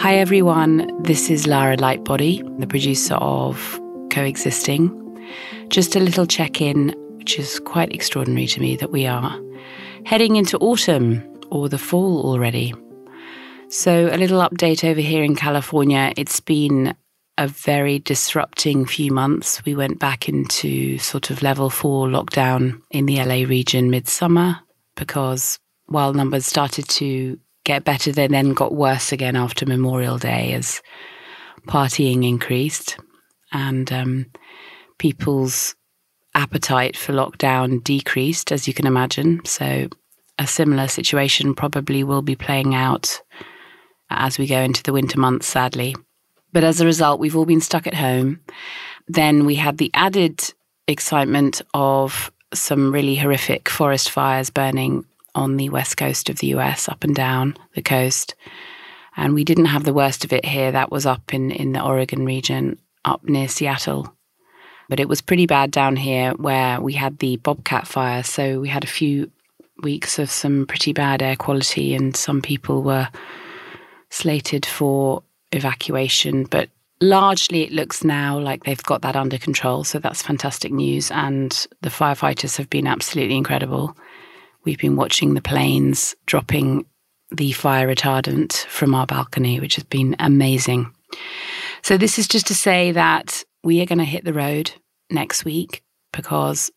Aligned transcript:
Hi, 0.00 0.14
everyone. 0.14 0.90
This 1.02 1.28
is 1.28 1.46
Lara 1.46 1.76
Lightbody, 1.76 2.40
the 2.58 2.66
producer 2.66 3.16
of 3.16 3.78
Coexisting. 4.10 4.88
Just 5.68 5.94
a 5.94 6.00
little 6.00 6.24
check 6.24 6.62
in, 6.62 6.94
which 7.18 7.38
is 7.38 7.60
quite 7.60 7.92
extraordinary 7.92 8.46
to 8.46 8.60
me 8.62 8.76
that 8.76 8.92
we 8.92 9.06
are 9.06 9.38
heading 10.06 10.36
into 10.36 10.56
autumn 10.56 11.22
or 11.50 11.68
the 11.68 11.76
fall 11.76 12.24
already. 12.24 12.72
So, 13.68 14.08
a 14.10 14.16
little 14.16 14.40
update 14.40 14.88
over 14.88 15.02
here 15.02 15.22
in 15.22 15.36
California. 15.36 16.14
It's 16.16 16.40
been 16.40 16.96
a 17.36 17.46
very 17.46 17.98
disrupting 17.98 18.86
few 18.86 19.12
months. 19.12 19.62
We 19.66 19.74
went 19.74 19.98
back 19.98 20.30
into 20.30 20.96
sort 20.96 21.28
of 21.28 21.42
level 21.42 21.68
four 21.68 22.08
lockdown 22.08 22.80
in 22.90 23.04
the 23.04 23.22
LA 23.22 23.46
region 23.46 23.90
midsummer 23.90 24.60
because 24.94 25.58
while 25.88 26.14
numbers 26.14 26.46
started 26.46 26.88
to 26.88 27.38
get 27.64 27.84
better, 27.84 28.12
they 28.12 28.26
then 28.26 28.52
got 28.52 28.74
worse 28.74 29.12
again 29.12 29.36
after 29.36 29.66
Memorial 29.66 30.18
Day 30.18 30.52
as 30.52 30.82
partying 31.66 32.26
increased 32.26 32.98
and 33.52 33.92
um, 33.92 34.26
people's 34.98 35.74
appetite 36.34 36.96
for 36.96 37.12
lockdown 37.12 37.82
decreased, 37.82 38.52
as 38.52 38.68
you 38.68 38.74
can 38.74 38.86
imagine. 38.86 39.40
So, 39.44 39.88
a 40.38 40.46
similar 40.46 40.88
situation 40.88 41.54
probably 41.54 42.02
will 42.02 42.22
be 42.22 42.36
playing 42.36 42.74
out 42.74 43.20
as 44.08 44.38
we 44.38 44.46
go 44.46 44.60
into 44.60 44.82
the 44.82 44.92
winter 44.92 45.18
months, 45.18 45.46
sadly. 45.46 45.94
But 46.52 46.64
as 46.64 46.80
a 46.80 46.86
result, 46.86 47.20
we've 47.20 47.36
all 47.36 47.46
been 47.46 47.60
stuck 47.60 47.86
at 47.86 47.94
home. 47.94 48.40
Then 49.06 49.44
we 49.44 49.54
had 49.56 49.78
the 49.78 49.90
added 49.94 50.42
excitement 50.88 51.62
of 51.74 52.32
some 52.52 52.92
really 52.92 53.14
horrific 53.14 53.68
forest 53.68 54.10
fires 54.10 54.50
burning 54.50 55.04
on 55.40 55.56
the 55.56 55.70
west 55.70 55.96
coast 55.96 56.28
of 56.28 56.38
the 56.38 56.48
US, 56.48 56.88
up 56.88 57.02
and 57.02 57.14
down 57.14 57.56
the 57.74 57.82
coast. 57.82 58.34
And 59.16 59.34
we 59.34 59.42
didn't 59.44 59.66
have 59.66 59.84
the 59.84 59.94
worst 59.94 60.24
of 60.24 60.32
it 60.32 60.44
here. 60.44 60.70
That 60.70 60.92
was 60.92 61.06
up 61.06 61.34
in, 61.34 61.50
in 61.50 61.72
the 61.72 61.82
Oregon 61.82 62.24
region, 62.24 62.78
up 63.04 63.24
near 63.24 63.48
Seattle. 63.48 64.14
But 64.88 65.00
it 65.00 65.08
was 65.08 65.20
pretty 65.20 65.46
bad 65.46 65.70
down 65.70 65.96
here 65.96 66.32
where 66.32 66.80
we 66.80 66.92
had 66.92 67.18
the 67.18 67.36
Bobcat 67.38 67.86
fire. 67.86 68.22
So 68.22 68.60
we 68.60 68.68
had 68.68 68.84
a 68.84 68.88
few 68.88 69.30
weeks 69.82 70.18
of 70.18 70.30
some 70.30 70.66
pretty 70.66 70.92
bad 70.92 71.22
air 71.22 71.36
quality, 71.36 71.94
and 71.94 72.16
some 72.16 72.42
people 72.42 72.82
were 72.82 73.08
slated 74.10 74.66
for 74.66 75.22
evacuation. 75.52 76.44
But 76.44 76.68
largely, 77.00 77.62
it 77.62 77.72
looks 77.72 78.04
now 78.04 78.38
like 78.38 78.64
they've 78.64 78.82
got 78.82 79.02
that 79.02 79.16
under 79.16 79.38
control. 79.38 79.84
So 79.84 79.98
that's 79.98 80.22
fantastic 80.22 80.72
news. 80.72 81.10
And 81.10 81.66
the 81.82 81.88
firefighters 81.88 82.56
have 82.58 82.68
been 82.68 82.86
absolutely 82.86 83.36
incredible. 83.36 83.96
We've 84.64 84.78
been 84.78 84.96
watching 84.96 85.34
the 85.34 85.42
planes 85.42 86.14
dropping 86.26 86.86
the 87.30 87.52
fire 87.52 87.88
retardant 87.88 88.64
from 88.66 88.94
our 88.94 89.06
balcony, 89.06 89.60
which 89.60 89.76
has 89.76 89.84
been 89.84 90.16
amazing. 90.18 90.92
So, 91.82 91.96
this 91.96 92.18
is 92.18 92.28
just 92.28 92.46
to 92.48 92.54
say 92.54 92.92
that 92.92 93.44
we 93.62 93.80
are 93.80 93.86
going 93.86 93.98
to 93.98 94.04
hit 94.04 94.24
the 94.24 94.32
road 94.32 94.72
next 95.10 95.44
week 95.44 95.82
because 96.12 96.70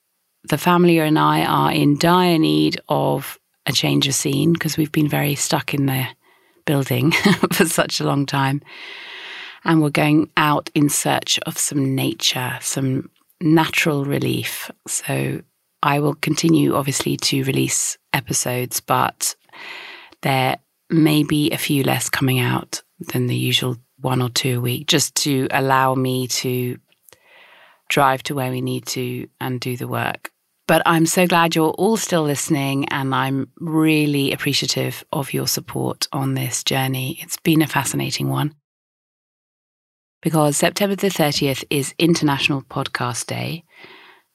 the 0.46 0.58
family 0.58 1.00
and 1.00 1.18
I 1.18 1.44
are 1.46 1.72
in 1.72 1.98
dire 1.98 2.38
need 2.38 2.80
of 2.90 3.40
a 3.66 3.72
change 3.72 4.08
of 4.08 4.16
scene 4.16 4.54
because 4.54 4.78
we've 4.78 4.92
been 4.92 5.08
very 5.08 5.36
stuck 5.36 5.74
in 5.74 5.86
the 5.86 6.06
building 6.66 7.12
for 7.52 7.66
such 7.66 8.00
a 8.00 8.06
long 8.06 8.26
time. 8.26 8.62
And 9.66 9.82
we're 9.82 9.90
going 9.90 10.30
out 10.36 10.70
in 10.76 10.90
search 10.90 11.40
of 11.46 11.58
some 11.58 11.96
nature, 11.96 12.58
some 12.62 13.10
natural 13.40 14.04
relief. 14.04 14.70
So 14.88 15.42
I 15.84 16.00
will 16.00 16.16
continue, 16.16 16.76
obviously, 16.76 17.18
to 17.18 17.44
release 17.44 17.98
episodes, 18.14 18.80
but 18.80 19.36
there 20.22 20.58
may 20.90 21.24
be 21.24 21.52
a 21.52 21.58
few 21.58 21.84
less 21.84 22.10
coming 22.10 22.40
out 22.40 22.82
than 23.12 23.28
the 23.28 23.36
usual 23.36 23.76
one 24.00 24.22
or 24.22 24.30
two 24.30 24.60
a 24.60 24.62
week, 24.62 24.88
just 24.88 25.14
to 25.16 25.50
allow 25.52 25.94
me 25.94 26.28
to 26.28 26.80
drive 27.90 28.24
to 28.24 28.34
where 28.34 28.50
we 28.50 28.62
need 28.62 28.86
to 28.86 29.28
and 29.42 29.60
do 29.60 29.76
the 29.76 29.88
work. 29.88 30.32
But 30.70 30.84
I'm 30.86 31.06
so 31.06 31.28
glad 31.28 31.54
you're 31.54 31.72
all 31.72 31.98
still 31.98 32.24
listening, 32.24 32.88
and 32.88 33.14
I'm 33.14 33.52
really 33.60 34.32
appreciative 34.32 35.04
of 35.12 35.34
your 35.34 35.48
support 35.48 36.08
on 36.14 36.34
this 36.34 36.64
journey. 36.64 37.18
It's 37.22 37.38
been 37.44 37.62
a 37.62 37.68
fascinating 37.68 38.30
one. 38.30 38.56
Because 40.22 40.56
September 40.56 40.96
the 40.96 41.10
30th 41.10 41.66
is 41.70 41.94
International 42.00 42.62
Podcast 42.62 43.26
Day. 43.26 43.66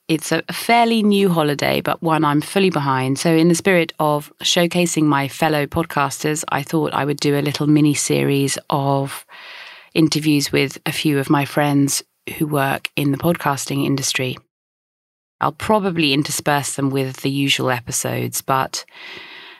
It's 0.09 0.31
a 0.31 0.41
fairly 0.51 1.03
new 1.03 1.29
holiday, 1.29 1.81
but 1.81 2.01
one 2.01 2.25
I'm 2.25 2.41
fully 2.41 2.71
behind. 2.71 3.19
So, 3.19 3.31
in 3.31 3.47
the 3.47 3.53
spirit 3.53 3.93
of 3.99 4.33
showcasing 4.41 5.03
my 5.03 5.27
fellow 5.27 5.67
podcasters, 5.67 6.43
I 6.49 6.63
thought 6.63 6.95
I 6.95 7.05
would 7.05 7.19
do 7.19 7.37
a 7.37 7.45
little 7.45 7.67
mini 7.67 7.93
series 7.93 8.57
of 8.71 9.23
interviews 9.93 10.51
with 10.51 10.79
a 10.87 10.91
few 10.91 11.19
of 11.19 11.29
my 11.29 11.45
friends 11.45 12.01
who 12.39 12.47
work 12.47 12.89
in 12.95 13.11
the 13.11 13.19
podcasting 13.19 13.85
industry. 13.85 14.35
I'll 15.41 15.51
probably 15.51 16.11
intersperse 16.11 16.75
them 16.75 16.89
with 16.89 17.17
the 17.17 17.29
usual 17.29 17.69
episodes, 17.69 18.41
but 18.41 18.85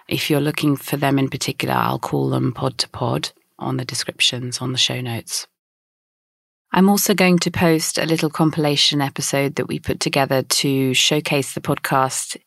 if 0.07 0.31
you're 0.31 0.41
looking 0.41 0.75
for 0.75 0.97
them 0.97 1.19
in 1.19 1.29
particular, 1.29 1.75
I'll 1.75 1.99
call 1.99 2.31
them 2.31 2.53
pod 2.53 2.79
to 2.79 2.89
pod 2.89 3.33
on 3.59 3.77
the 3.77 3.85
descriptions 3.85 4.61
on 4.61 4.71
the 4.71 4.79
show 4.79 4.99
notes. 4.99 5.45
I'm 6.71 6.89
also 6.89 7.15
going 7.15 7.39
to 7.39 7.51
post 7.51 7.97
a 7.97 8.05
little 8.05 8.29
compilation 8.29 9.01
episode 9.01 9.55
that 9.55 9.67
we 9.67 9.79
put 9.79 9.99
together 9.99 10.43
to 10.43 10.93
showcase 10.93 11.53
the 11.53 11.61
podcast 11.61 12.37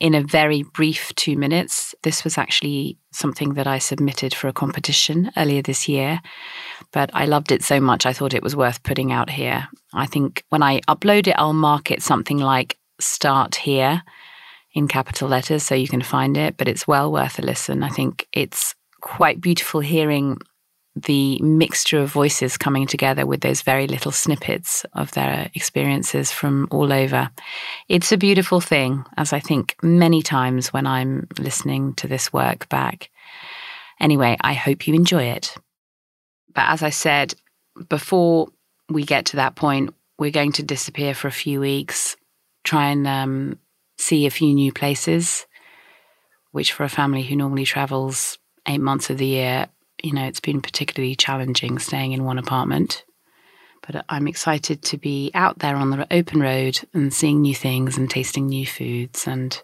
in 0.00 0.14
a 0.14 0.24
very 0.24 0.62
brief 0.62 1.14
two 1.14 1.36
minutes. 1.36 1.94
This 2.02 2.24
was 2.24 2.36
actually 2.36 2.98
something 3.12 3.54
that 3.54 3.68
I 3.68 3.78
submitted 3.78 4.34
for 4.34 4.48
a 4.48 4.52
competition 4.52 5.30
earlier 5.36 5.62
this 5.62 5.88
year, 5.88 6.20
but 6.90 7.10
I 7.12 7.26
loved 7.26 7.52
it 7.52 7.62
so 7.62 7.80
much 7.80 8.06
I 8.06 8.12
thought 8.12 8.34
it 8.34 8.42
was 8.42 8.56
worth 8.56 8.82
putting 8.82 9.12
out 9.12 9.30
here. 9.30 9.68
I 9.92 10.06
think 10.06 10.44
when 10.48 10.62
I 10.62 10.80
upload 10.88 11.28
it, 11.28 11.36
I'll 11.38 11.52
mark 11.52 11.90
it 11.90 12.02
something 12.02 12.38
like 12.38 12.76
start 12.98 13.54
here 13.54 14.02
in 14.72 14.88
capital 14.88 15.28
letters 15.28 15.62
so 15.62 15.74
you 15.74 15.88
can 15.88 16.02
find 16.02 16.36
it, 16.36 16.56
but 16.56 16.66
it's 16.66 16.88
well 16.88 17.12
worth 17.12 17.38
a 17.38 17.42
listen. 17.42 17.82
I 17.82 17.88
think 17.88 18.26
it's 18.32 18.74
quite 19.00 19.40
beautiful 19.40 19.80
hearing 19.80 20.38
the 20.96 21.38
mixture 21.40 22.00
of 22.00 22.10
voices 22.10 22.58
coming 22.58 22.86
together 22.86 23.24
with 23.24 23.40
those 23.40 23.62
very 23.62 23.86
little 23.86 24.10
snippets 24.10 24.84
of 24.94 25.12
their 25.12 25.50
experiences 25.54 26.32
from 26.32 26.66
all 26.70 26.92
over. 26.92 27.30
It's 27.88 28.10
a 28.10 28.16
beautiful 28.16 28.60
thing, 28.60 29.04
as 29.16 29.32
I 29.32 29.38
think 29.38 29.76
many 29.82 30.20
times 30.20 30.72
when 30.72 30.86
I'm 30.86 31.28
listening 31.38 31.94
to 31.94 32.08
this 32.08 32.32
work 32.32 32.68
back. 32.68 33.10
Anyway, 34.00 34.36
I 34.40 34.54
hope 34.54 34.88
you 34.88 34.94
enjoy 34.94 35.24
it. 35.24 35.54
But 36.54 36.64
as 36.68 36.82
I 36.82 36.90
said, 36.90 37.34
before 37.88 38.48
we 38.88 39.04
get 39.04 39.26
to 39.26 39.36
that 39.36 39.54
point, 39.54 39.94
we're 40.18 40.32
going 40.32 40.52
to 40.52 40.62
disappear 40.62 41.14
for 41.14 41.28
a 41.28 41.32
few 41.32 41.60
weeks, 41.60 42.16
try 42.64 42.88
and 42.88 43.06
um, 43.06 43.58
see 43.96 44.26
a 44.26 44.30
few 44.30 44.52
new 44.52 44.72
places, 44.72 45.46
which 46.50 46.72
for 46.72 46.82
a 46.82 46.88
family 46.88 47.22
who 47.22 47.36
normally 47.36 47.64
travels 47.64 48.38
eight 48.66 48.80
months 48.80 49.08
of 49.08 49.18
the 49.18 49.26
year 49.26 49.68
you 50.02 50.12
know, 50.12 50.26
it's 50.26 50.40
been 50.40 50.60
particularly 50.60 51.14
challenging 51.14 51.78
staying 51.78 52.12
in 52.12 52.24
one 52.24 52.38
apartment. 52.38 53.04
But 53.86 54.04
I'm 54.08 54.28
excited 54.28 54.82
to 54.82 54.98
be 54.98 55.30
out 55.34 55.58
there 55.58 55.76
on 55.76 55.90
the 55.90 56.06
open 56.12 56.40
road 56.40 56.80
and 56.92 57.12
seeing 57.12 57.40
new 57.40 57.54
things 57.54 57.96
and 57.96 58.10
tasting 58.10 58.46
new 58.46 58.66
foods 58.66 59.26
and 59.26 59.60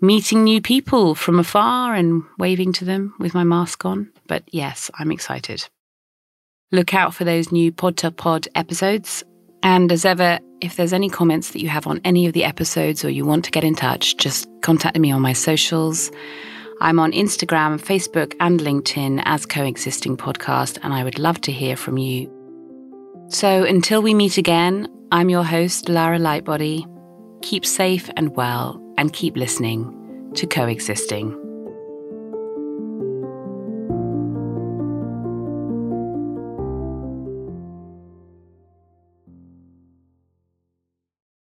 meeting 0.00 0.44
new 0.44 0.60
people 0.60 1.14
from 1.14 1.38
afar 1.38 1.94
and 1.94 2.22
waving 2.38 2.72
to 2.74 2.84
them 2.84 3.14
with 3.18 3.34
my 3.34 3.44
mask 3.44 3.84
on. 3.84 4.12
But 4.28 4.44
yes, 4.52 4.90
I'm 4.98 5.10
excited. 5.10 5.68
Look 6.70 6.94
out 6.94 7.14
for 7.14 7.24
those 7.24 7.50
new 7.50 7.72
Pod 7.72 7.96
to 7.98 8.10
Pod 8.10 8.46
episodes. 8.54 9.24
And 9.62 9.90
as 9.90 10.04
ever, 10.04 10.38
if 10.60 10.76
there's 10.76 10.92
any 10.92 11.08
comments 11.08 11.50
that 11.50 11.60
you 11.60 11.68
have 11.68 11.86
on 11.86 12.00
any 12.04 12.26
of 12.26 12.32
the 12.32 12.44
episodes 12.44 13.04
or 13.04 13.10
you 13.10 13.24
want 13.24 13.44
to 13.46 13.50
get 13.50 13.64
in 13.64 13.74
touch, 13.74 14.16
just 14.16 14.48
contact 14.62 14.98
me 14.98 15.10
on 15.10 15.22
my 15.22 15.32
socials. 15.32 16.10
I'm 16.80 17.00
on 17.00 17.12
Instagram, 17.12 17.80
Facebook, 17.80 18.34
and 18.38 18.60
LinkedIn 18.60 19.22
as 19.24 19.46
Coexisting 19.46 20.16
Podcast, 20.16 20.78
and 20.82 20.94
I 20.94 21.02
would 21.02 21.18
love 21.18 21.40
to 21.42 21.52
hear 21.52 21.76
from 21.76 21.98
you. 21.98 22.32
So 23.28 23.64
until 23.64 24.00
we 24.00 24.14
meet 24.14 24.38
again, 24.38 24.88
I'm 25.10 25.28
your 25.28 25.44
host, 25.44 25.88
Lara 25.88 26.18
Lightbody. 26.18 26.86
Keep 27.42 27.66
safe 27.66 28.08
and 28.16 28.36
well, 28.36 28.80
and 28.96 29.12
keep 29.12 29.36
listening 29.36 30.32
to 30.34 30.46
Coexisting. 30.46 31.47